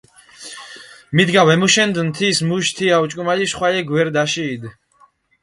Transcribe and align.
მიდგა 1.15 1.43
ვემუშენდუნ, 1.47 2.09
თის 2.15 2.37
მუშ 2.47 2.65
თია 2.75 2.95
ოჭკომალიშ 3.03 3.51
ხვალე 3.57 3.81
გვერდი 3.89 4.19
აშიიდჷ. 4.23 4.69